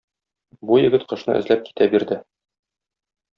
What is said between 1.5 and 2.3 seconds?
китә бирде.